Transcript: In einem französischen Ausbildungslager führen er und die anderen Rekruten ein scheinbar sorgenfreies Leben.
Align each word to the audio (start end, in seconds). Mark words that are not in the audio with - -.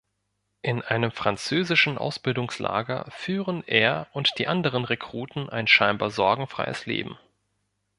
In 0.63 0.81
einem 0.81 1.11
französischen 1.11 1.99
Ausbildungslager 1.99 3.05
führen 3.11 3.63
er 3.67 4.07
und 4.13 4.39
die 4.39 4.47
anderen 4.47 4.83
Rekruten 4.83 5.47
ein 5.47 5.67
scheinbar 5.67 6.09
sorgenfreies 6.09 6.87
Leben. 6.87 7.19